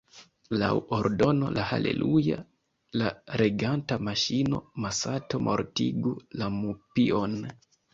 [0.61, 0.69] Laŭ
[0.99, 2.39] ordono de Haleluja,
[3.03, 3.13] la
[3.45, 7.43] reganta maŝino, Masato mortigu la mupion.